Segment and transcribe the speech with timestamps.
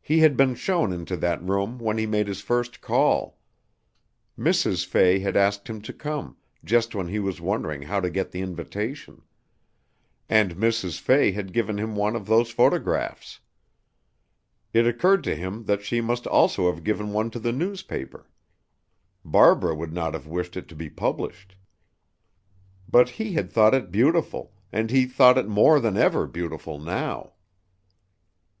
[0.00, 3.40] He had been shown into that room when he made his first call.
[4.38, 4.86] Mrs.
[4.86, 8.40] Fay had asked him to come, just when he was wondering how to get the
[8.40, 9.22] invitation.
[10.28, 11.00] And Mrs.
[11.00, 13.40] Fay had given him one of those photographs.
[14.72, 18.30] It occurred to him that she must also have given one to the newspaper.
[19.24, 21.56] Barbara would not have wished it to be published.
[22.88, 27.32] But he had thought it beautiful, and he thought it more than ever beautiful now.